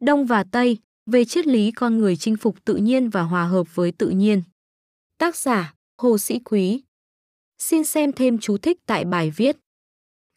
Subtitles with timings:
[0.00, 3.74] Đông và Tây, về triết lý con người chinh phục tự nhiên và hòa hợp
[3.74, 4.42] với tự nhiên.
[5.18, 6.82] Tác giả Hồ Sĩ Quý
[7.58, 9.56] Xin xem thêm chú thích tại bài viết.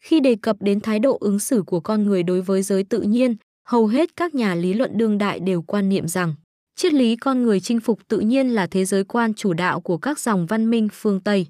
[0.00, 3.00] Khi đề cập đến thái độ ứng xử của con người đối với giới tự
[3.00, 6.34] nhiên, hầu hết các nhà lý luận đương đại đều quan niệm rằng
[6.76, 9.98] triết lý con người chinh phục tự nhiên là thế giới quan chủ đạo của
[9.98, 11.46] các dòng văn minh phương Tây.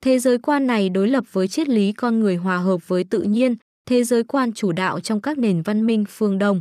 [0.00, 3.22] Thế giới quan này đối lập với triết lý con người hòa hợp với tự
[3.22, 6.60] nhiên, thế giới quan chủ đạo trong các nền văn minh phương Đông.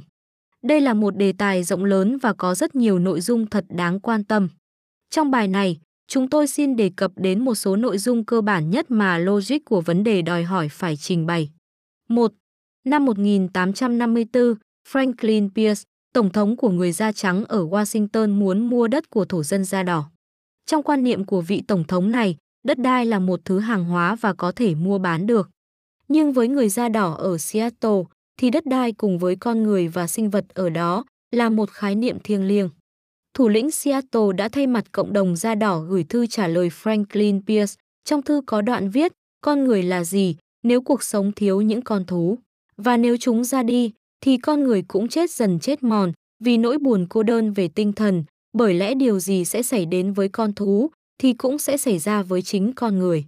[0.66, 4.00] Đây là một đề tài rộng lớn và có rất nhiều nội dung thật đáng
[4.00, 4.50] quan tâm.
[5.10, 8.70] Trong bài này, chúng tôi xin đề cập đến một số nội dung cơ bản
[8.70, 11.50] nhất mà logic của vấn đề đòi hỏi phải trình bày.
[12.10, 12.34] 1.
[12.86, 14.56] Năm 1854,
[14.92, 19.44] Franklin Pierce, tổng thống của người da trắng ở Washington muốn mua đất của thổ
[19.44, 20.10] dân da đỏ.
[20.66, 24.16] Trong quan niệm của vị tổng thống này, đất đai là một thứ hàng hóa
[24.16, 25.50] và có thể mua bán được.
[26.08, 28.04] Nhưng với người da đỏ ở Seattle,
[28.38, 31.96] thì đất đai cùng với con người và sinh vật ở đó là một khái
[31.96, 32.70] niệm thiêng liêng.
[33.34, 37.42] Thủ lĩnh Seattle đã thay mặt cộng đồng da đỏ gửi thư trả lời Franklin
[37.48, 37.76] Pierce.
[38.06, 42.06] Trong thư có đoạn viết, con người là gì nếu cuộc sống thiếu những con
[42.06, 42.38] thú?
[42.78, 43.92] Và nếu chúng ra đi,
[44.22, 46.12] thì con người cũng chết dần chết mòn
[46.44, 50.14] vì nỗi buồn cô đơn về tinh thần, bởi lẽ điều gì sẽ xảy đến
[50.14, 53.26] với con thú thì cũng sẽ xảy ra với chính con người.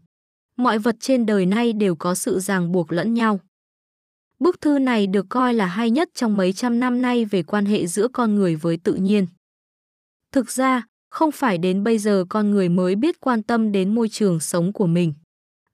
[0.58, 3.40] Mọi vật trên đời nay đều có sự ràng buộc lẫn nhau.
[4.40, 7.66] Bức thư này được coi là hay nhất trong mấy trăm năm nay về quan
[7.66, 9.28] hệ giữa con người với tự nhiên.
[10.32, 14.10] Thực ra, không phải đến bây giờ con người mới biết quan tâm đến môi
[14.10, 15.14] trường sống của mình,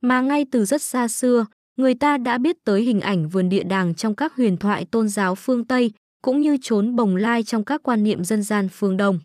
[0.01, 1.45] mà ngay từ rất xa xưa,
[1.77, 5.09] người ta đã biết tới hình ảnh vườn địa đàng trong các huyền thoại tôn
[5.09, 8.97] giáo phương Tây, cũng như trốn bồng lai trong các quan niệm dân gian phương
[8.97, 9.19] Đông.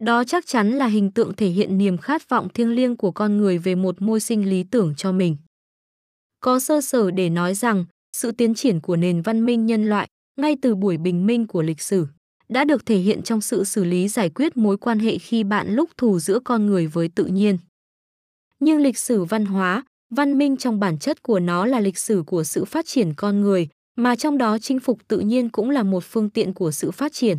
[0.00, 3.36] Đó chắc chắn là hình tượng thể hiện niềm khát vọng thiêng liêng của con
[3.36, 5.36] người về một môi sinh lý tưởng cho mình.
[6.40, 10.08] Có sơ sở để nói rằng, sự tiến triển của nền văn minh nhân loại,
[10.40, 12.06] ngay từ buổi bình minh của lịch sử,
[12.48, 15.74] đã được thể hiện trong sự xử lý giải quyết mối quan hệ khi bạn
[15.74, 17.58] lúc thù giữa con người với tự nhiên.
[18.60, 22.22] Nhưng lịch sử văn hóa, văn minh trong bản chất của nó là lịch sử
[22.26, 25.82] của sự phát triển con người, mà trong đó chinh phục tự nhiên cũng là
[25.82, 27.38] một phương tiện của sự phát triển.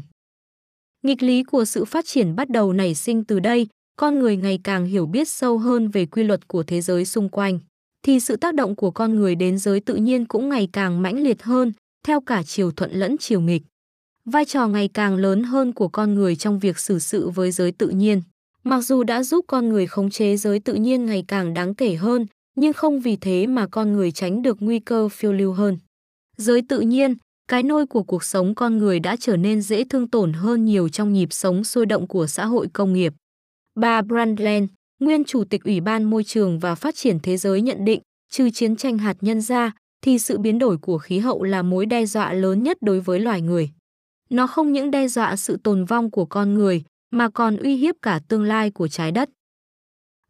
[1.04, 4.60] Nghịch lý của sự phát triển bắt đầu nảy sinh từ đây, con người ngày
[4.64, 7.60] càng hiểu biết sâu hơn về quy luật của thế giới xung quanh,
[8.06, 11.24] thì sự tác động của con người đến giới tự nhiên cũng ngày càng mãnh
[11.24, 11.74] liệt hơn,
[12.08, 13.64] theo cả chiều thuận lẫn chiều nghịch.
[14.26, 17.72] Vai trò ngày càng lớn hơn của con người trong việc xử sự với giới
[17.72, 18.22] tự nhiên,
[18.64, 21.96] mặc dù đã giúp con người khống chế giới tự nhiên ngày càng đáng kể
[21.96, 25.78] hơn, nhưng không vì thế mà con người tránh được nguy cơ phiêu lưu hơn.
[26.38, 27.16] Giới tự nhiên,
[27.48, 30.90] cái nôi của cuộc sống con người đã trở nên dễ thương tổn hơn nhiều
[30.90, 33.14] trong nhịp sống sôi động của xã hội công nghiệp.
[33.76, 34.70] Bà Brandland,
[35.00, 38.02] nguyên chủ tịch Ủy ban Môi trường và Phát triển Thế giới nhận định,
[38.32, 41.86] trừ chiến tranh hạt nhân ra, thì sự biến đổi của khí hậu là mối
[41.86, 43.70] đe dọa lớn nhất đối với loài người.
[44.30, 47.96] Nó không những đe dọa sự tồn vong của con người, mà còn uy hiếp
[48.02, 49.30] cả tương lai của trái đất.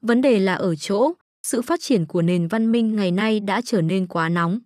[0.01, 1.13] Vấn đề là ở chỗ,
[1.47, 4.59] sự phát triển của nền văn minh ngày nay đã trở nên quá nóng.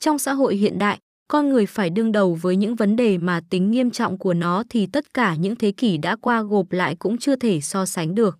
[0.00, 3.40] Trong xã hội hiện đại, con người phải đương đầu với những vấn đề mà
[3.50, 6.96] tính nghiêm trọng của nó thì tất cả những thế kỷ đã qua gộp lại
[6.96, 8.38] cũng chưa thể so sánh được.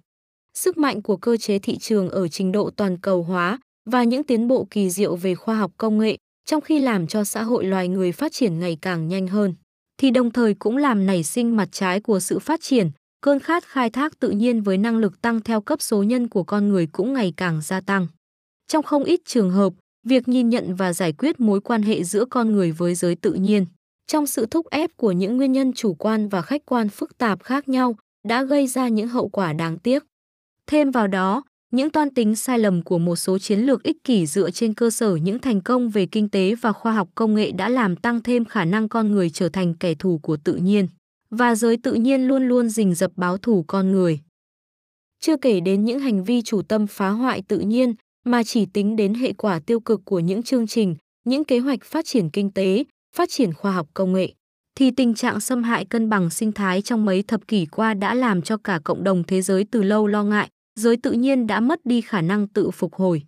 [0.58, 3.58] Sức mạnh của cơ chế thị trường ở trình độ toàn cầu hóa
[3.90, 7.24] và những tiến bộ kỳ diệu về khoa học công nghệ, trong khi làm cho
[7.24, 9.54] xã hội loài người phát triển ngày càng nhanh hơn,
[9.98, 12.90] thì đồng thời cũng làm nảy sinh mặt trái của sự phát triển,
[13.20, 16.44] cơn khát khai thác tự nhiên với năng lực tăng theo cấp số nhân của
[16.44, 18.06] con người cũng ngày càng gia tăng.
[18.68, 19.72] Trong không ít trường hợp,
[20.06, 23.32] việc nhìn nhận và giải quyết mối quan hệ giữa con người với giới tự
[23.32, 23.66] nhiên,
[24.06, 27.42] trong sự thúc ép của những nguyên nhân chủ quan và khách quan phức tạp
[27.42, 27.96] khác nhau,
[28.28, 30.04] đã gây ra những hậu quả đáng tiếc.
[30.66, 34.26] Thêm vào đó, những toan tính sai lầm của một số chiến lược ích kỷ
[34.26, 37.50] dựa trên cơ sở những thành công về kinh tế và khoa học công nghệ
[37.50, 40.88] đã làm tăng thêm khả năng con người trở thành kẻ thù của tự nhiên
[41.30, 44.20] và giới tự nhiên luôn luôn rình dập báo thù con người.
[45.20, 47.94] Chưa kể đến những hành vi chủ tâm phá hoại tự nhiên
[48.24, 51.84] mà chỉ tính đến hệ quả tiêu cực của những chương trình, những kế hoạch
[51.84, 52.84] phát triển kinh tế,
[53.16, 54.32] phát triển khoa học công nghệ,
[54.74, 58.14] thì tình trạng xâm hại cân bằng sinh thái trong mấy thập kỷ qua đã
[58.14, 61.60] làm cho cả cộng đồng thế giới từ lâu lo ngại, giới tự nhiên đã
[61.60, 63.22] mất đi khả năng tự phục hồi.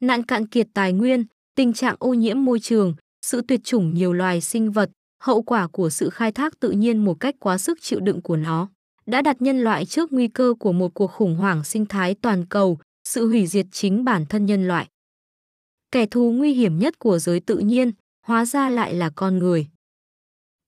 [0.00, 1.24] Nạn cạn kiệt tài nguyên,
[1.54, 2.94] tình trạng ô nhiễm môi trường,
[3.26, 4.90] sự tuyệt chủng nhiều loài sinh vật,
[5.22, 8.36] hậu quả của sự khai thác tự nhiên một cách quá sức chịu đựng của
[8.36, 8.68] nó
[9.06, 12.46] đã đặt nhân loại trước nguy cơ của một cuộc khủng hoảng sinh thái toàn
[12.46, 14.88] cầu, sự hủy diệt chính bản thân nhân loại.
[15.90, 17.92] Kẻ thù nguy hiểm nhất của giới tự nhiên,
[18.26, 19.66] hóa ra lại là con người.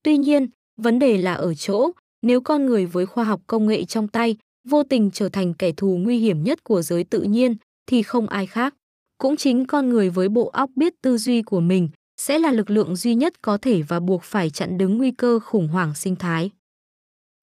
[0.02, 1.90] Tuy nhiên, vấn đề là ở chỗ,
[2.22, 4.36] nếu con người với khoa học công nghệ trong tay,
[4.68, 8.28] vô tình trở thành kẻ thù nguy hiểm nhất của giới tự nhiên, thì không
[8.28, 8.74] ai khác.
[9.18, 11.88] Cũng chính con người với bộ óc biết tư duy của mình,
[12.20, 15.38] sẽ là lực lượng duy nhất có thể và buộc phải chặn đứng nguy cơ
[15.38, 16.50] khủng hoảng sinh thái.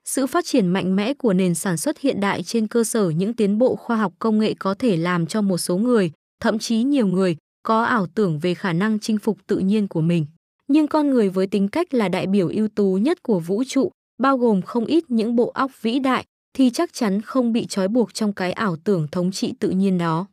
[0.06, 3.34] Sự phát triển mạnh mẽ của nền sản xuất hiện đại trên cơ sở những
[3.34, 6.84] tiến bộ khoa học công nghệ có thể làm cho một số người, thậm chí
[6.84, 10.26] nhiều người, có ảo tưởng về khả năng chinh phục tự nhiên của mình.
[10.68, 13.92] Nhưng con người với tính cách là đại biểu ưu tú nhất của vũ trụ,
[14.22, 17.88] bao gồm không ít những bộ óc vĩ đại, thì chắc chắn không bị trói
[17.88, 20.28] buộc trong cái ảo tưởng thống trị tự nhiên đó.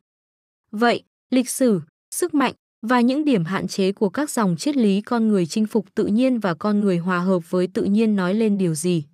[0.71, 1.81] Vậy, lịch sử,
[2.15, 2.55] sức mạnh
[2.87, 6.07] và những điểm hạn chế của các dòng triết lý con người chinh phục tự
[6.07, 9.05] nhiên và con người hòa hợp với tự nhiên nói lên điều gì?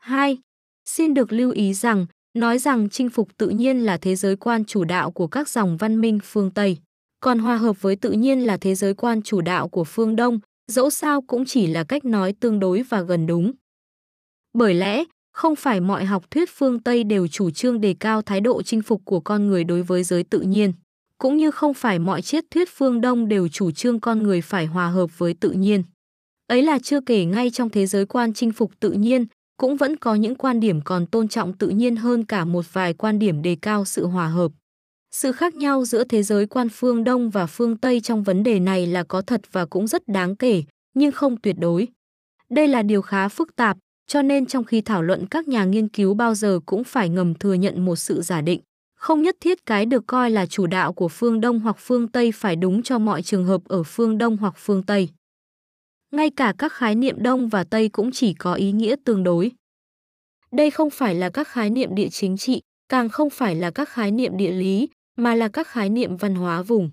[0.00, 0.38] 2.
[0.84, 2.06] Xin được lưu ý rằng,
[2.38, 5.76] nói rằng chinh phục tự nhiên là thế giới quan chủ đạo của các dòng
[5.76, 6.78] văn minh phương Tây,
[7.20, 10.38] còn hòa hợp với tự nhiên là thế giới quan chủ đạo của phương Đông,
[10.72, 13.52] dẫu sao cũng chỉ là cách nói tương đối và gần đúng.
[14.52, 18.40] Bởi lẽ, không phải mọi học thuyết phương Tây đều chủ trương đề cao thái
[18.40, 20.72] độ chinh phục của con người đối với giới tự nhiên,
[21.18, 24.66] cũng như không phải mọi triết thuyết phương Đông đều chủ trương con người phải
[24.66, 25.82] hòa hợp với tự nhiên.
[26.46, 29.26] Ấy là chưa kể ngay trong thế giới quan chinh phục tự nhiên,
[29.56, 32.94] cũng vẫn có những quan điểm còn tôn trọng tự nhiên hơn cả một vài
[32.94, 34.52] quan điểm đề cao sự hòa hợp.
[35.10, 38.60] Sự khác nhau giữa thế giới quan phương Đông và phương Tây trong vấn đề
[38.60, 40.62] này là có thật và cũng rất đáng kể,
[40.94, 41.88] nhưng không tuyệt đối.
[42.50, 43.76] Đây là điều khá phức tạp,
[44.06, 47.34] cho nên trong khi thảo luận các nhà nghiên cứu bao giờ cũng phải ngầm
[47.34, 48.60] thừa nhận một sự giả định.
[48.94, 52.32] Không nhất thiết cái được coi là chủ đạo của phương Đông hoặc phương Tây
[52.32, 55.08] phải đúng cho mọi trường hợp ở phương Đông hoặc phương Tây.
[56.10, 59.50] Ngay cả các khái niệm Đông và Tây cũng chỉ có ý nghĩa tương đối.
[60.52, 63.88] Đây không phải là các khái niệm địa chính trị, càng không phải là các
[63.88, 66.90] khái niệm địa lý, mà là các khái niệm văn hóa vùng.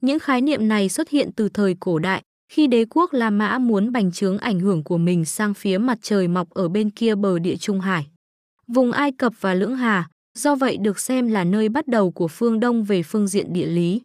[0.00, 2.22] Những khái niệm này xuất hiện từ thời cổ đại,
[2.52, 5.98] khi đế quốc La Mã muốn bành trướng ảnh hưởng của mình sang phía mặt
[6.02, 8.06] trời mọc ở bên kia bờ địa Trung Hải.
[8.66, 10.08] Vùng Ai Cập và Lưỡng Hà,
[10.38, 13.66] do vậy được xem là nơi bắt đầu của phương Đông về phương diện địa
[13.66, 14.02] lý.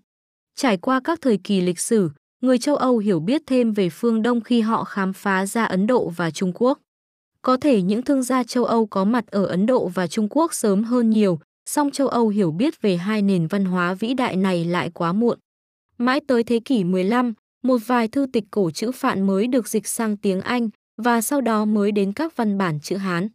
[0.55, 2.09] Trải qua các thời kỳ lịch sử,
[2.41, 5.87] người châu Âu hiểu biết thêm về phương Đông khi họ khám phá ra Ấn
[5.87, 6.79] Độ và Trung Quốc.
[7.41, 10.53] Có thể những thương gia châu Âu có mặt ở Ấn Độ và Trung Quốc
[10.53, 14.35] sớm hơn nhiều, song châu Âu hiểu biết về hai nền văn hóa vĩ đại
[14.35, 15.39] này lại quá muộn.
[15.97, 19.87] Mãi tới thế kỷ 15, một vài thư tịch cổ chữ Phạn mới được dịch
[19.87, 20.69] sang tiếng Anh
[21.01, 23.27] và sau đó mới đến các văn bản chữ Hán.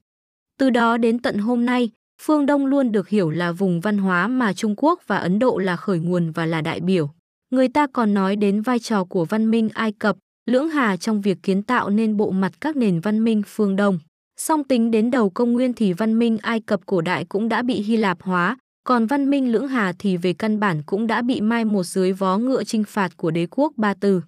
[0.59, 1.91] Từ đó đến tận hôm nay,
[2.23, 5.59] phương Đông luôn được hiểu là vùng văn hóa mà Trung Quốc và Ấn Độ
[5.59, 7.11] là khởi nguồn và là đại biểu.
[7.51, 10.17] Người ta còn nói đến vai trò của văn minh Ai Cập,
[10.51, 13.99] Lưỡng Hà trong việc kiến tạo nên bộ mặt các nền văn minh phương Đông.
[14.41, 17.63] Song tính đến đầu công nguyên thì văn minh Ai Cập cổ đại cũng đã
[17.63, 21.23] bị Hy Lạp hóa, còn văn minh Lưỡng Hà thì về căn bản cũng đã
[21.23, 24.23] bị mai một dưới vó ngựa trinh phạt của đế quốc Ba Tư.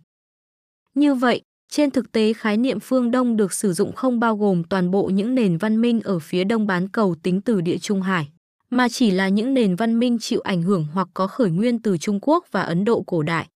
[0.95, 4.65] Như vậy, trên thực tế khái niệm phương Đông được sử dụng không bao gồm
[4.65, 8.03] toàn bộ những nền văn minh ở phía đông bán cầu tính từ địa Trung
[8.03, 8.29] Hải,
[8.71, 11.99] mà chỉ là những nền văn minh chịu ảnh hưởng hoặc có khởi nguyên từ
[11.99, 13.49] Trung Quốc và Ấn Độ cổ đại.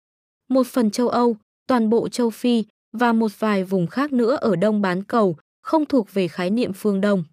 [0.49, 4.55] Một phần châu Âu, toàn bộ châu Phi và một vài vùng khác nữa ở
[4.55, 7.23] đông bán cầu không thuộc về khái niệm phương Đông.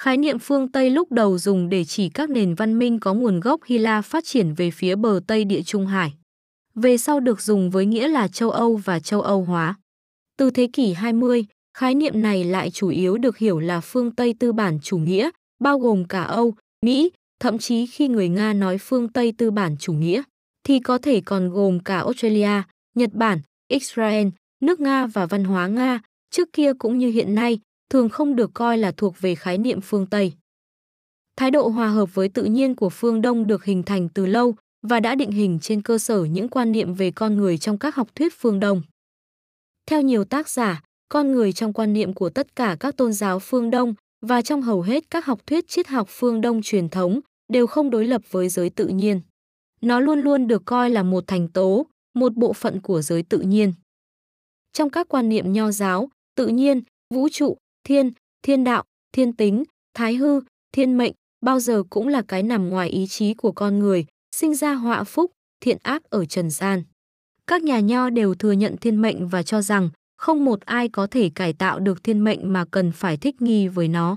[0.00, 3.40] Khái niệm phương Tây lúc đầu dùng để chỉ các nền văn minh có nguồn
[3.40, 6.14] gốc Hy La phát triển về phía bờ Tây Địa Trung Hải.
[6.74, 9.74] Về sau được dùng với nghĩa là châu Âu và châu Âu hóa.
[10.38, 11.44] Từ thế kỷ 20,
[11.78, 15.30] khái niệm này lại chủ yếu được hiểu là phương Tây tư bản chủ nghĩa,
[15.60, 16.54] bao gồm cả Âu,
[16.86, 17.10] Mỹ,
[17.40, 20.22] thậm chí khi người Nga nói phương Tây tư bản chủ nghĩa,
[20.64, 22.62] thì có thể còn gồm cả Australia,
[22.94, 24.28] Nhật Bản, Israel,
[24.60, 26.00] nước Nga và văn hóa Nga,
[26.30, 27.58] trước kia cũng như hiện nay,
[27.90, 30.32] thường không được coi là thuộc về khái niệm phương Tây.
[31.36, 34.54] Thái độ hòa hợp với tự nhiên của phương Đông được hình thành từ lâu
[34.82, 37.94] và đã định hình trên cơ sở những quan niệm về con người trong các
[37.94, 38.82] học thuyết phương Đông.
[39.86, 43.38] Theo nhiều tác giả, con người trong quan niệm của tất cả các tôn giáo
[43.38, 43.94] phương Đông
[44.26, 47.20] và trong hầu hết các học thuyết triết học phương Đông truyền thống
[47.52, 49.20] đều không đối lập với giới tự nhiên.
[49.80, 53.38] Nó luôn luôn được coi là một thành tố, một bộ phận của giới tự
[53.38, 53.72] nhiên.
[54.72, 56.82] Trong các quan niệm nho giáo, tự nhiên,
[57.14, 58.10] vũ trụ, thiên,
[58.42, 60.40] thiên đạo, thiên tính, thái hư,
[60.72, 64.06] thiên mệnh bao giờ cũng là cái nằm ngoài ý chí của con người,
[64.36, 66.82] sinh ra họa phúc, thiện ác ở trần gian.
[67.46, 71.06] Các nhà nho đều thừa nhận thiên mệnh và cho rằng không một ai có
[71.06, 74.16] thể cải tạo được thiên mệnh mà cần phải thích nghi với nó.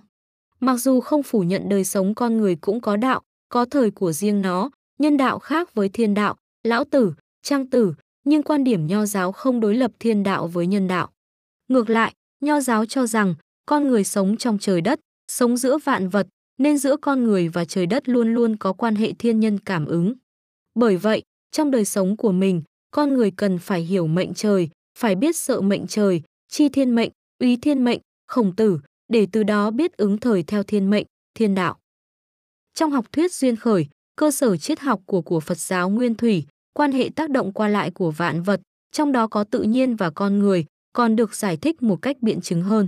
[0.59, 4.11] Mặc dù không phủ nhận đời sống con người cũng có đạo, có thời của
[4.11, 7.93] riêng nó, nhân đạo khác với thiên đạo, lão tử, trang tử,
[8.23, 11.09] nhưng quan điểm nho giáo không đối lập thiên đạo với nhân đạo.
[11.67, 14.99] Ngược lại, nho giáo cho rằng con người sống trong trời đất,
[15.31, 16.27] sống giữa vạn vật,
[16.57, 19.85] nên giữa con người và trời đất luôn luôn có quan hệ thiên nhân cảm
[19.85, 20.13] ứng.
[20.75, 25.15] Bởi vậy, trong đời sống của mình, con người cần phải hiểu mệnh trời, phải
[25.15, 29.71] biết sợ mệnh trời, chi thiên mệnh, úy thiên mệnh, khổng tử, để từ đó
[29.71, 31.05] biết ứng thời theo thiên mệnh,
[31.35, 31.77] thiên đạo.
[32.73, 36.45] Trong học thuyết duyên khởi, cơ sở triết học của của Phật giáo Nguyên Thủy,
[36.73, 40.09] quan hệ tác động qua lại của vạn vật, trong đó có tự nhiên và
[40.09, 42.87] con người, còn được giải thích một cách biện chứng hơn.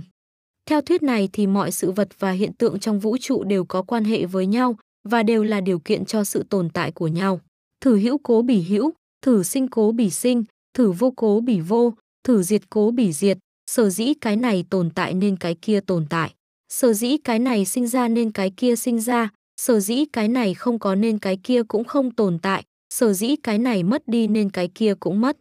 [0.68, 3.82] Theo thuyết này thì mọi sự vật và hiện tượng trong vũ trụ đều có
[3.82, 4.76] quan hệ với nhau
[5.08, 7.40] và đều là điều kiện cho sự tồn tại của nhau.
[7.80, 8.92] Thử hữu cố bỉ hữu,
[9.22, 10.44] thử sinh cố bỉ sinh,
[10.74, 11.92] thử vô cố bỉ vô,
[12.24, 13.38] thử diệt cố bỉ diệt,
[13.70, 16.34] sở dĩ cái này tồn tại nên cái kia tồn tại.
[16.72, 19.30] Sở dĩ cái này sinh ra nên cái kia sinh ra,
[19.60, 22.62] sở dĩ cái này không có nên cái kia cũng không tồn tại,
[22.94, 25.36] sở dĩ cái này mất đi nên cái kia cũng mất.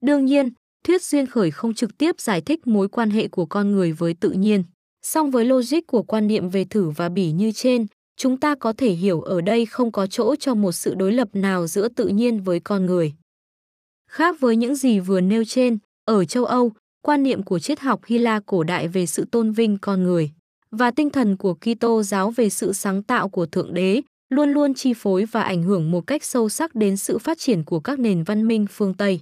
[0.00, 0.50] Đương nhiên,
[0.84, 4.14] thuyết duyên khởi không trực tiếp giải thích mối quan hệ của con người với
[4.14, 4.64] tự nhiên.
[5.02, 8.72] Song với logic của quan niệm về thử và bỉ như trên, chúng ta có
[8.72, 12.08] thể hiểu ở đây không có chỗ cho một sự đối lập nào giữa tự
[12.08, 13.12] nhiên với con người.
[14.10, 18.00] Khác với những gì vừa nêu trên, ở châu Âu, quan niệm của triết học
[18.06, 20.30] Hy La cổ đại về sự tôn vinh con người
[20.70, 24.74] và tinh thần của Kitô giáo về sự sáng tạo của Thượng Đế luôn luôn
[24.74, 27.98] chi phối và ảnh hưởng một cách sâu sắc đến sự phát triển của các
[27.98, 29.20] nền văn minh phương Tây.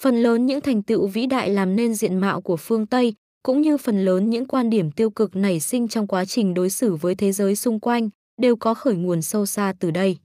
[0.00, 3.60] Phần lớn những thành tựu vĩ đại làm nên diện mạo của phương Tây, cũng
[3.60, 6.94] như phần lớn những quan điểm tiêu cực nảy sinh trong quá trình đối xử
[6.94, 8.08] với thế giới xung quanh,
[8.40, 10.18] đều có khởi nguồn sâu xa từ đây.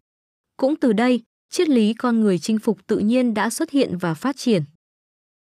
[0.57, 4.13] Cũng từ đây, triết lý con người chinh phục tự nhiên đã xuất hiện và
[4.13, 4.63] phát triển.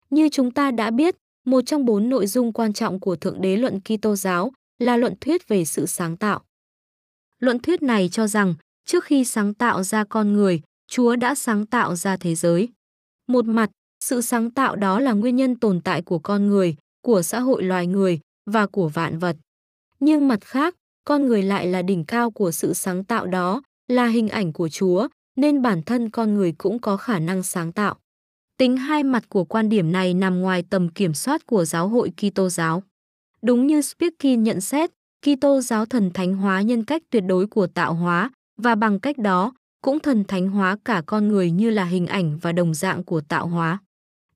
[0.09, 3.57] Như chúng ta đã biết, một trong bốn nội dung quan trọng của Thượng Đế
[3.57, 6.41] luận Kitô giáo là luận thuyết về sự sáng tạo.
[7.39, 8.55] Luận thuyết này cho rằng,
[8.85, 12.69] trước khi sáng tạo ra con người, Chúa đã sáng tạo ra thế giới.
[13.27, 13.69] Một mặt,
[13.99, 17.63] sự sáng tạo đó là nguyên nhân tồn tại của con người, của xã hội
[17.63, 18.19] loài người
[18.51, 19.35] và của vạn vật.
[19.99, 20.75] Nhưng mặt khác,
[21.05, 24.69] con người lại là đỉnh cao của sự sáng tạo đó, là hình ảnh của
[24.69, 27.95] Chúa, nên bản thân con người cũng có khả năng sáng tạo.
[28.57, 32.11] Tính hai mặt của quan điểm này nằm ngoài tầm kiểm soát của giáo hội
[32.17, 32.83] Kitô giáo.
[33.41, 34.89] Đúng như Spirkin nhận xét,
[35.25, 39.17] Kitô giáo thần thánh hóa nhân cách tuyệt đối của tạo hóa và bằng cách
[39.17, 43.03] đó cũng thần thánh hóa cả con người như là hình ảnh và đồng dạng
[43.03, 43.79] của tạo hóa.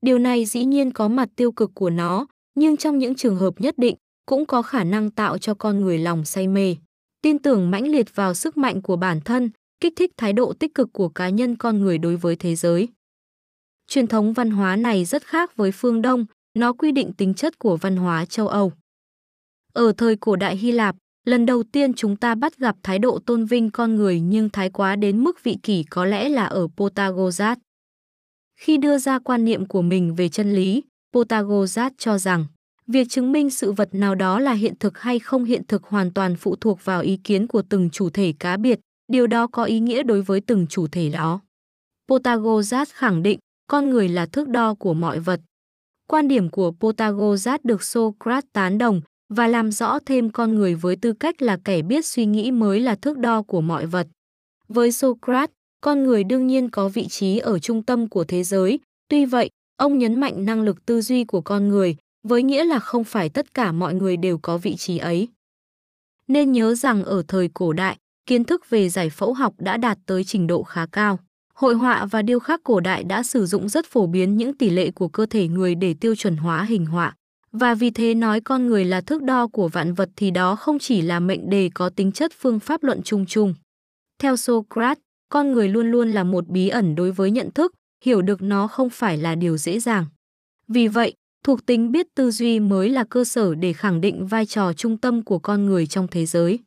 [0.02, 3.60] Điều này dĩ nhiên có mặt tiêu cực của nó, nhưng trong những trường hợp
[3.60, 6.76] nhất định cũng có khả năng tạo cho con người lòng say mê,
[7.22, 10.74] tin tưởng mãnh liệt vào sức mạnh của bản thân, kích thích thái độ tích
[10.74, 12.88] cực của cá nhân con người đối với thế giới.
[13.86, 16.26] Truyền thống văn hóa này rất khác với phương Đông,
[16.58, 18.72] nó quy định tính chất của văn hóa châu Âu.
[19.72, 23.18] Ở thời cổ đại Hy Lạp, lần đầu tiên chúng ta bắt gặp thái độ
[23.26, 26.68] tôn vinh con người nhưng thái quá đến mức vị kỷ có lẽ là ở
[26.76, 27.58] Protagoras.
[28.62, 32.46] Khi đưa ra quan niệm của mình về chân lý, Pythagoras cho rằng
[32.86, 36.12] việc chứng minh sự vật nào đó là hiện thực hay không hiện thực hoàn
[36.12, 38.80] toàn phụ thuộc vào ý kiến của từng chủ thể cá biệt,
[39.12, 41.40] điều đó có ý nghĩa đối với từng chủ thể đó.
[42.08, 45.40] Pythagoras khẳng định con người là thước đo của mọi vật.
[46.08, 50.96] Quan điểm của Pythagoras được Socrates tán đồng và làm rõ thêm con người với
[50.96, 54.06] tư cách là kẻ biết suy nghĩ mới là thước đo của mọi vật.
[54.68, 58.78] Với Socrates, con người đương nhiên có vị trí ở trung tâm của thế giới,
[59.08, 62.78] tuy vậy, ông nhấn mạnh năng lực tư duy của con người, với nghĩa là
[62.78, 65.28] không phải tất cả mọi người đều có vị trí ấy.
[66.28, 67.96] Nên nhớ rằng ở thời cổ đại,
[68.26, 71.18] kiến thức về giải phẫu học đã đạt tới trình độ khá cao.
[71.54, 74.70] Hội họa và điêu khắc cổ đại đã sử dụng rất phổ biến những tỷ
[74.70, 77.14] lệ của cơ thể người để tiêu chuẩn hóa hình họa.
[77.52, 80.78] Và vì thế nói con người là thước đo của vạn vật thì đó không
[80.78, 83.54] chỉ là mệnh đề có tính chất phương pháp luận chung chung.
[84.18, 87.72] Theo Socrates, con người luôn luôn là một bí ẩn đối với nhận thức,
[88.04, 90.06] hiểu được nó không phải là điều dễ dàng.
[90.68, 94.46] Vì vậy, thuộc tính biết tư duy mới là cơ sở để khẳng định vai
[94.46, 96.58] trò trung tâm của con người trong thế giới.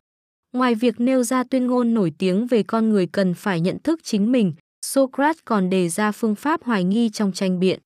[0.53, 3.99] Ngoài việc nêu ra tuyên ngôn nổi tiếng về con người cần phải nhận thức
[4.03, 4.53] chính mình,
[4.85, 7.79] Socrates còn đề ra phương pháp hoài nghi trong tranh biện.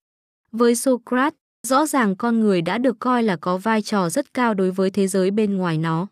[0.51, 4.53] Với Socrates, rõ ràng con người đã được coi là có vai trò rất cao
[4.53, 6.07] đối với thế giới bên ngoài nó.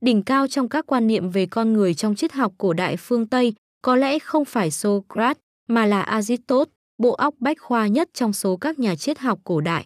[0.00, 3.26] Đỉnh cao trong các quan niệm về con người trong triết học cổ đại phương
[3.26, 3.54] Tây
[3.84, 8.56] có lẽ không phải Socrates mà là Aristotle, bộ óc bách khoa nhất trong số
[8.56, 9.84] các nhà triết học cổ đại.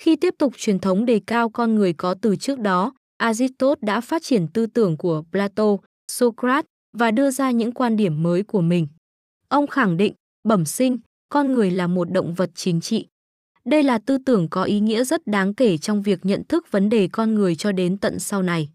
[0.00, 4.00] Khi tiếp tục truyền thống đề cao con người có từ trước đó, Aristotle đã
[4.00, 5.76] phát triển tư tưởng của Plato,
[6.12, 8.88] Socrates và đưa ra những quan điểm mới của mình.
[9.48, 10.14] Ông khẳng định,
[10.48, 13.06] bẩm sinh, con người là một động vật chính trị.
[13.64, 16.88] Đây là tư tưởng có ý nghĩa rất đáng kể trong việc nhận thức vấn
[16.88, 18.68] đề con người cho đến tận sau này.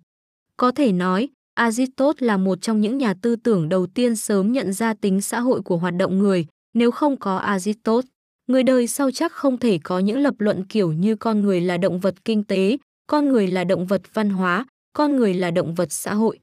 [0.58, 4.74] Có thể nói, Aristotle là một trong những nhà tư tưởng đầu tiên sớm nhận
[4.74, 8.10] ra tính xã hội của hoạt động người, nếu không có Aristotle,
[8.48, 11.78] người đời sau chắc không thể có những lập luận kiểu như con người là
[11.78, 15.76] động vật kinh tế, con người là động vật văn hóa, con người là động
[15.76, 16.40] vật xã hội.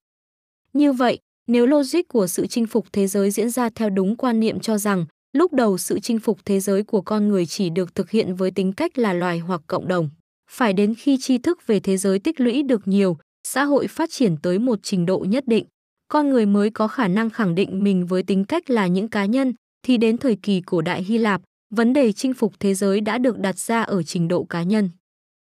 [0.73, 4.41] Như vậy, nếu logic của sự chinh phục thế giới diễn ra theo đúng quan
[4.41, 7.95] niệm cho rằng lúc đầu sự chinh phục thế giới của con người chỉ được
[7.95, 10.11] thực hiện với tính cách là loài hoặc cộng đồng,
[10.51, 14.11] phải đến khi tri thức về thế giới tích lũy được nhiều, xã hội phát
[14.11, 15.65] triển tới một trình độ nhất định,
[16.09, 19.25] con người mới có khả năng khẳng định mình với tính cách là những cá
[19.25, 21.43] nhân, thì đến thời kỳ cổ đại Hy Lạp,
[21.75, 24.91] vấn đề chinh phục thế giới đã được đặt ra ở trình độ cá nhân.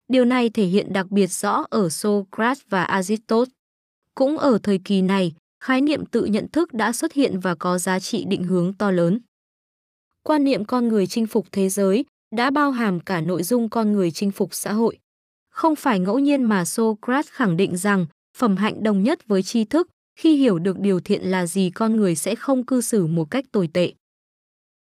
[0.08, 3.52] Điều này thể hiện đặc biệt rõ ở Socrates và Aristotle.
[4.14, 5.32] Cũng ở thời kỳ này,
[5.64, 8.90] khái niệm tự nhận thức đã xuất hiện và có giá trị định hướng to
[8.90, 9.20] lớn.
[10.22, 12.04] Quan niệm con người chinh phục thế giới
[12.36, 14.98] đã bao hàm cả nội dung con người chinh phục xã hội.
[15.58, 19.64] Không phải ngẫu nhiên mà Socrates khẳng định rằng phẩm hạnh đồng nhất với tri
[19.64, 19.88] thức,
[20.18, 23.44] khi hiểu được điều thiện là gì con người sẽ không cư xử một cách
[23.52, 23.92] tồi tệ.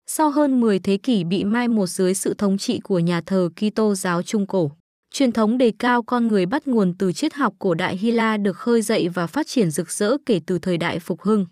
[0.06, 3.48] Sau hơn 10 thế kỷ bị mai một dưới sự thống trị của nhà thờ
[3.56, 4.70] Kitô giáo Trung Cổ,
[5.14, 8.36] truyền thống đề cao con người bắt nguồn từ triết học cổ đại Hy La
[8.36, 11.46] được khơi dậy và phát triển rực rỡ kể từ thời đại phục hưng.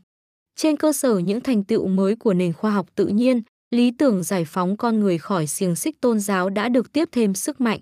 [0.56, 4.22] Trên cơ sở những thành tựu mới của nền khoa học tự nhiên, lý tưởng
[4.22, 7.80] giải phóng con người khỏi xiềng xích tôn giáo đã được tiếp thêm sức mạnh.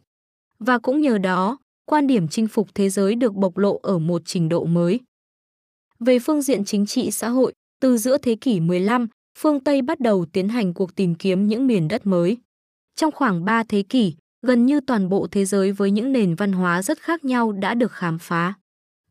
[0.67, 4.23] Và cũng nhờ đó, quan điểm chinh phục thế giới được bộc lộ ở một
[4.25, 5.01] trình độ mới.
[6.01, 9.07] Về phương diện chính trị xã hội, từ giữa thế kỷ 15,
[9.39, 12.37] phương Tây bắt đầu tiến hành cuộc tìm kiếm những miền đất mới.
[12.97, 14.15] Trong khoảng 3 thế kỷ,
[14.47, 17.75] gần như toàn bộ thế giới với những nền văn hóa rất khác nhau đã
[17.75, 18.55] được khám phá.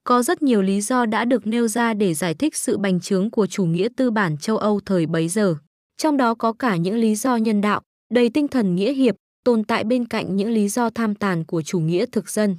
[0.04, 3.32] Có rất nhiều lý do đã được nêu ra để giải thích sự bành trướng
[3.32, 5.56] của chủ nghĩa tư bản châu Âu thời bấy giờ.
[5.98, 7.82] Trong đó có cả những lý do nhân đạo,
[8.14, 11.62] đầy tinh thần nghĩa hiệp, tồn tại bên cạnh những lý do tham tàn của
[11.62, 12.58] chủ nghĩa thực dân.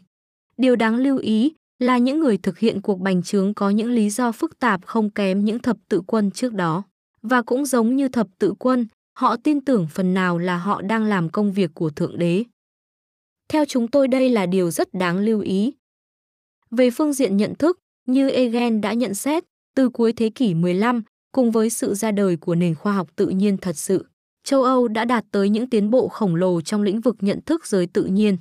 [0.57, 4.11] Điều đáng lưu ý là những người thực hiện cuộc bành trướng có những lý
[4.11, 6.83] do phức tạp không kém những thập tự quân trước đó.
[7.23, 8.87] Và cũng giống như thập tự quân,
[9.19, 12.45] họ tin tưởng phần nào là họ đang làm công việc của Thượng Đế.
[13.49, 15.73] Theo chúng tôi đây là điều rất đáng lưu ý.
[16.71, 21.03] Về phương diện nhận thức, như Egen đã nhận xét, từ cuối thế kỷ 15,
[21.33, 24.07] cùng với sự ra đời của nền khoa học tự nhiên thật sự,
[24.45, 27.67] châu Âu đã đạt tới những tiến bộ khổng lồ trong lĩnh vực nhận thức
[27.67, 28.37] giới tự nhiên.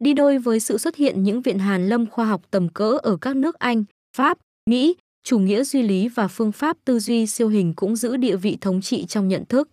[0.00, 3.16] Đi đôi với sự xuất hiện những viện hàn lâm khoa học tầm cỡ ở
[3.16, 3.84] các nước Anh,
[4.16, 4.38] Pháp,
[4.70, 4.94] Mỹ,
[5.24, 8.58] chủ nghĩa duy lý và phương pháp tư duy siêu hình cũng giữ địa vị
[8.60, 9.68] thống trị trong nhận thức.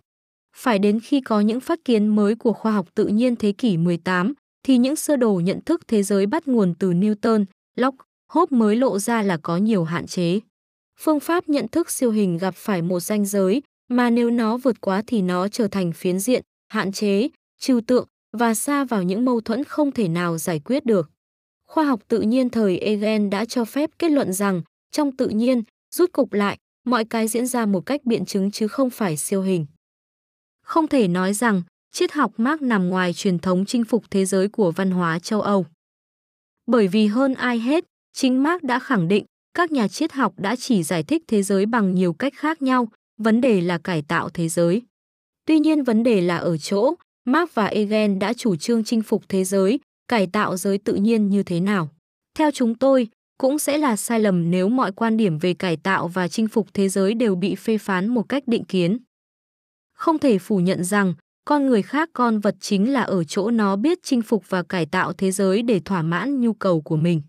[0.56, 3.76] Phải đến khi có những phát kiến mới của khoa học tự nhiên thế kỷ
[3.76, 4.32] 18,
[4.66, 7.44] thì những sơ đồ nhận thức thế giới bắt nguồn từ Newton,
[7.76, 10.40] Locke, Hope mới lộ ra là có nhiều hạn chế.
[11.00, 14.80] Phương pháp nhận thức siêu hình gặp phải một ranh giới, mà nếu nó vượt
[14.80, 19.24] quá thì nó trở thành phiến diện, hạn chế, trừu tượng và xa vào những
[19.24, 21.10] mâu thuẫn không thể nào giải quyết được.
[21.66, 25.62] Khoa học tự nhiên thời Egen đã cho phép kết luận rằng trong tự nhiên,
[25.94, 29.42] rút cục lại, mọi cái diễn ra một cách biện chứng chứ không phải siêu
[29.42, 29.66] hình.
[30.62, 34.48] Không thể nói rằng triết học Marx nằm ngoài truyền thống chinh phục thế giới
[34.48, 35.66] của văn hóa châu Âu.
[36.66, 39.24] Bởi vì hơn ai hết, chính Marx đã khẳng định
[39.54, 42.88] các nhà triết học đã chỉ giải thích thế giới bằng nhiều cách khác nhau,
[43.20, 44.82] vấn đề là cải tạo thế giới.
[45.46, 49.28] Tuy nhiên vấn đề là ở chỗ, Marx và Hegel đã chủ trương chinh phục
[49.28, 51.88] thế giới, cải tạo giới tự nhiên như thế nào.
[52.38, 56.08] Theo chúng tôi, cũng sẽ là sai lầm nếu mọi quan điểm về cải tạo
[56.08, 58.98] và chinh phục thế giới đều bị phê phán một cách định kiến.
[59.94, 63.76] Không thể phủ nhận rằng, con người khác con vật chính là ở chỗ nó
[63.76, 67.22] biết chinh phục và cải tạo thế giới để thỏa mãn nhu cầu của mình.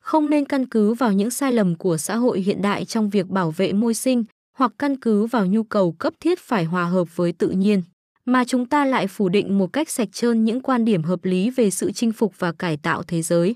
[0.00, 3.26] Không nên căn cứ vào những sai lầm của xã hội hiện đại trong việc
[3.26, 7.16] bảo vệ môi sinh hoặc căn cứ vào nhu cầu cấp thiết phải hòa hợp
[7.16, 7.82] với tự nhiên,
[8.24, 11.50] mà chúng ta lại phủ định một cách sạch trơn những quan điểm hợp lý
[11.50, 13.54] về sự chinh phục và cải tạo thế giới.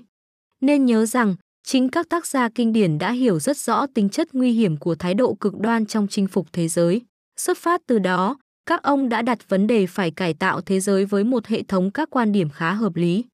[0.61, 4.27] Nên nhớ rằng, chính các tác gia kinh điển đã hiểu rất rõ tính chất
[4.33, 7.01] nguy hiểm của thái độ cực đoan trong chinh phục thế giới.
[7.39, 11.05] Xuất phát từ đó, các ông đã đặt vấn đề phải cải tạo thế giới
[11.05, 13.25] với một hệ thống các quan điểm khá hợp lý.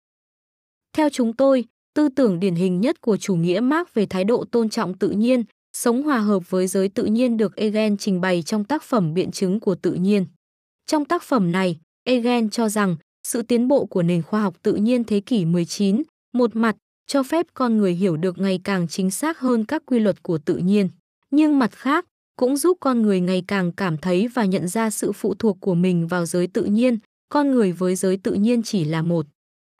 [0.94, 4.46] Theo chúng tôi, tư tưởng điển hình nhất của chủ nghĩa Marx về thái độ
[4.52, 5.44] tôn trọng tự nhiên,
[5.78, 9.32] sống hòa hợp với giới tự nhiên được Egen trình bày trong tác phẩm Biện
[9.32, 10.26] chứng của tự nhiên.
[10.88, 12.96] Trong tác phẩm này, Egen cho rằng
[13.28, 16.76] sự tiến bộ của nền khoa học tự nhiên thế kỷ 19, một mặt
[17.08, 20.38] cho phép con người hiểu được ngày càng chính xác hơn các quy luật của
[20.38, 20.90] tự nhiên,
[21.32, 22.06] nhưng mặt khác
[22.38, 25.76] cũng giúp con người ngày càng cảm thấy và nhận ra sự phụ thuộc của
[25.76, 26.98] mình vào giới tự nhiên,
[27.30, 29.26] con người với giới tự nhiên chỉ là một.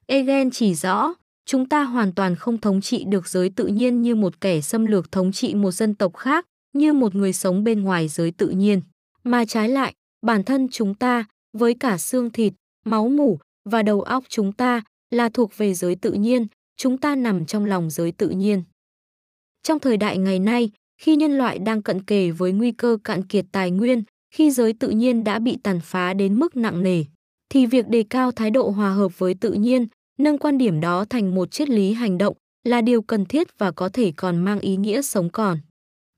[0.08, 1.14] Egen chỉ rõ,
[1.46, 4.86] chúng ta hoàn toàn không thống trị được giới tự nhiên như một kẻ xâm
[4.86, 8.50] lược thống trị một dân tộc khác, như một người sống bên ngoài giới tự
[8.50, 8.82] nhiên,
[9.24, 9.94] mà trái lại,
[10.26, 11.26] bản thân chúng ta,
[11.58, 12.54] với cả xương thịt,
[12.86, 17.16] máu mủ và đầu óc chúng ta là thuộc về giới tự nhiên, chúng ta
[17.16, 18.64] nằm trong lòng giới tự nhiên.
[19.64, 23.24] Trong thời đại ngày nay, khi nhân loại đang cận kề với nguy cơ cạn
[23.24, 24.04] kiệt tài nguyên,
[24.34, 27.04] khi giới tự nhiên đã bị tàn phá đến mức nặng nề,
[27.50, 29.88] thì việc đề cao thái độ hòa hợp với tự nhiên,
[30.20, 33.72] nâng quan điểm đó thành một triết lý hành động là điều cần thiết và
[33.72, 35.58] có thể còn mang ý nghĩa sống còn.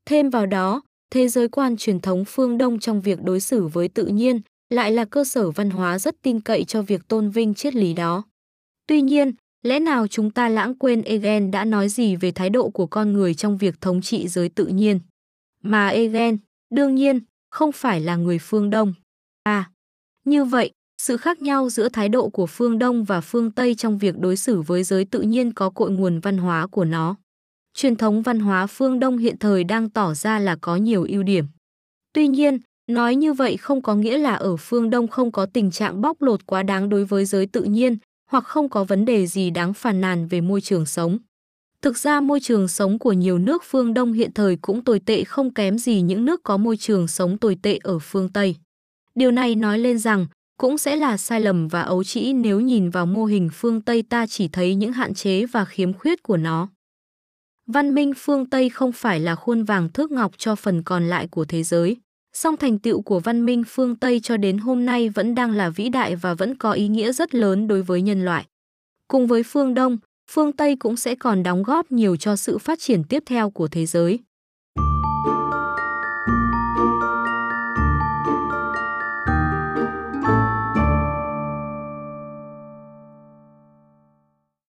[0.06, 0.82] Thêm vào đó,
[1.12, 4.92] thế giới quan truyền thống phương Đông trong việc đối xử với tự nhiên lại
[4.92, 8.24] là cơ sở văn hóa rất tin cậy cho việc tôn vinh triết lý đó.
[8.88, 9.32] Tuy nhiên,
[9.66, 13.14] Lẽ nào chúng ta lãng quên Egen đã nói gì về thái độ của con
[13.14, 15.00] người trong việc thống trị giới tự nhiên?
[15.62, 16.38] Mà Egen,
[16.70, 17.20] đương nhiên,
[17.52, 18.94] không phải là người phương Đông.
[19.44, 19.72] À,
[20.26, 20.72] như vậy,
[21.08, 24.38] sự khác nhau giữa thái độ của phương Đông và phương Tây trong việc đối
[24.38, 27.16] xử với giới tự nhiên có cội nguồn văn hóa của nó.
[27.74, 31.24] Truyền thống văn hóa phương Đông hiện thời đang tỏ ra là có nhiều ưu
[31.24, 31.46] điểm.
[32.14, 35.72] Tuy nhiên, nói như vậy không có nghĩa là ở phương Đông không có tình
[35.72, 37.98] trạng bóc lột quá đáng đối với giới tự nhiên,
[38.32, 41.18] hoặc không có vấn đề gì đáng phàn nàn về môi trường sống.
[41.82, 45.24] Thực ra môi trường sống của nhiều nước phương Đông hiện thời cũng tồi tệ
[45.24, 48.56] không kém gì những nước có môi trường sống tồi tệ ở phương Tây.
[49.16, 52.90] Điều này nói lên rằng cũng sẽ là sai lầm và ấu trĩ nếu nhìn
[52.90, 56.38] vào mô hình phương Tây ta chỉ thấy những hạn chế và khiếm khuyết của
[56.38, 56.70] nó.
[57.68, 61.28] Văn minh phương Tây không phải là khuôn vàng thước ngọc cho phần còn lại
[61.28, 61.98] của thế giới,
[62.34, 65.70] song thành tựu của văn minh phương Tây cho đến hôm nay vẫn đang là
[65.70, 68.46] vĩ đại và vẫn có ý nghĩa rất lớn đối với nhân loại.
[69.08, 69.98] Cùng với phương Đông,
[70.32, 73.68] phương Tây cũng sẽ còn đóng góp nhiều cho sự phát triển tiếp theo của
[73.68, 74.20] thế giới.